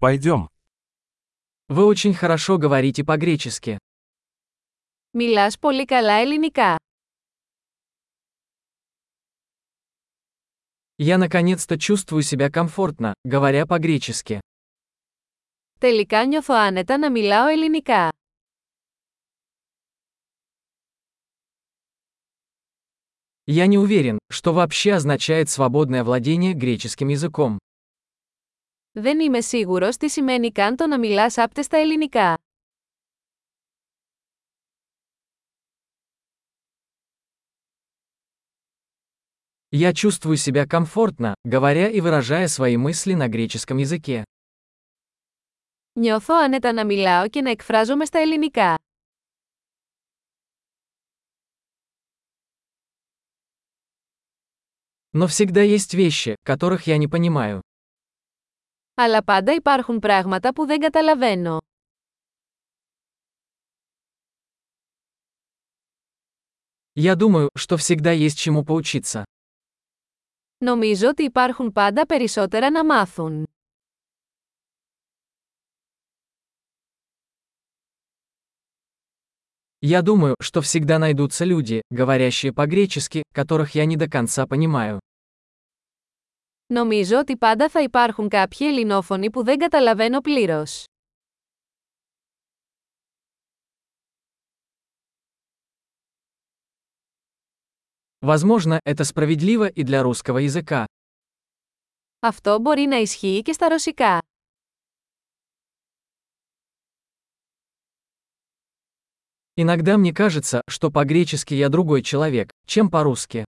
Пойдем. 0.00 0.48
Вы 1.68 1.84
очень 1.84 2.14
хорошо 2.14 2.56
говорите 2.56 3.04
по-гречески. 3.04 3.78
Μιλάς 5.12 5.58
πολύ 5.58 5.84
καλά 5.86 6.20
ελληνικά. 6.20 6.78
Я 10.98 11.18
наконец-то 11.18 11.78
чувствую 11.78 12.22
себя 12.22 12.48
комфортно, 12.50 13.14
говоря 13.24 13.66
по-гречески. 13.66 14.40
Τελικά 15.80 16.24
νιώθω 16.24 16.54
άνετα 16.54 16.98
να 16.98 17.10
μιλάω 17.10 17.48
ελληνικά. 17.48 18.10
Я 23.46 23.66
не 23.66 23.78
уверен, 23.78 24.18
что 24.30 24.52
вообще 24.52 24.92
означает 24.92 25.48
свободное 25.48 26.04
владение 26.04 26.52
греческим 26.52 27.08
языком. 27.08 27.58
Δεν 28.97 29.19
είμαι 29.19 29.41
σίγουρος 29.41 29.97
τι 29.97 30.09
σημαίνει 30.09 30.51
καν 30.51 30.75
το 30.75 30.87
να 30.87 30.99
μιλάς 30.99 31.37
άπτεστα 31.37 31.77
ελληνικά. 31.77 32.37
Я 39.75 39.91
чувствую 39.93 40.37
себя 40.37 40.67
комфортно, 40.67 41.33
говоря 41.43 41.89
и 41.89 41.99
выражая 41.99 42.47
свои 42.47 42.77
мысли 42.77 43.15
на 43.15 43.27
греческом 43.27 43.77
языке. 43.77 44.23
Νιώθω 45.99 46.35
άνετα 46.35 46.73
να 46.73 46.85
μιλάω 46.85 47.29
και 47.29 47.41
να 47.41 47.49
εκφράζομαι 47.49 48.05
στα 48.05 48.19
ελληνικά. 48.19 48.77
Но 55.15 55.27
всегда 55.27 55.61
есть 55.61 55.93
вещи, 55.93 56.35
которых 56.43 56.87
я 56.87 56.97
не 56.97 57.07
понимаю. 57.07 57.61
Αλλά 58.97 59.23
πάντα 59.23 59.53
υπάρχουν 59.53 59.99
πράγματα 59.99 60.53
που 60.53 60.65
δεν 60.65 60.79
καταλαβαίνω. 60.79 61.57
Я 66.95 67.15
думаю, 67.15 67.49
что 67.55 67.77
всегда 67.77 68.11
есть 68.11 68.37
чему 68.37 68.63
поучиться. 68.63 69.23
Νομίζω 70.57 71.07
ότι 71.09 71.23
υπάρχουν 71.23 71.71
πάντα 71.71 72.05
περισσότερα 72.05 72.69
να 72.71 72.85
μάθουν. 72.85 73.47
Я 79.85 80.01
думаю, 80.01 80.35
что 80.39 80.61
всегда 80.61 80.97
найдутся 80.97 81.43
люди, 81.43 81.81
говорящие 81.89 82.53
по-гречески, 82.53 83.23
которых 83.33 83.75
я 83.75 83.85
не 83.85 83.97
до 83.97 84.09
конца 84.09 84.47
понимаю. 84.47 85.01
Νομίζω 86.67 87.17
ότι 87.17 87.37
πάντα 87.37 87.69
θα 87.69 87.81
υπάρχουν 87.81 88.29
κάποιοι 88.29 88.67
ελληνόφωνοι 88.69 89.29
που 89.29 89.43
δεν 89.43 89.57
καταλαβαίνω 89.57 90.21
πλήρως. 90.21 90.83
Возможно, 98.25 98.77
это 98.83 99.03
справедливо 99.03 99.67
и 99.67 99.83
для 99.83 100.01
русского 100.01 100.37
языка. 100.37 100.85
Αυτό 102.19 102.59
μπορεί 102.59 102.81
να 102.81 102.95
ισχύει 102.95 103.41
και 103.41 103.51
στα 103.51 103.67
ρωσικά. 103.67 104.19
Иногда 109.55 109.97
мне 109.97 110.13
кажется, 110.13 110.61
что 110.67 110.89
по-гречески 110.89 111.53
я 111.53 111.69
другой 111.69 112.01
человек, 112.01 112.49
чем 112.65 112.89
по-русски. 112.89 113.43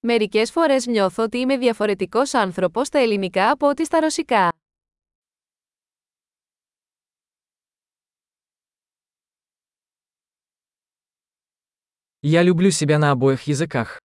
Μερικές 0.00 0.50
φορές 0.50 0.86
νιώθω 0.86 1.22
ότι 1.22 1.38
είμαι 1.38 1.56
διαφορετικός 1.56 2.34
άνθρωπος 2.34 2.86
στα 2.86 2.98
ελληνικά 2.98 3.50
από 3.50 3.68
ό,τι 3.68 3.84
στα 3.84 4.00
ρωσικά. 4.00 4.48
Я 12.20 12.42
люблю 12.42 12.70
себя 12.70 12.98
на 12.98 13.10
обоих 13.10 13.42
языках. 13.42 13.96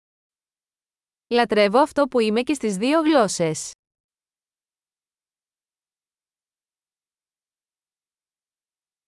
Λατρεύω 1.28 1.80
αυτό 1.80 2.08
που 2.08 2.20
είμαι 2.20 2.42
και 2.42 2.54
στις 2.54 2.78
δύο 2.78 3.02
γλώσσες. 3.02 3.72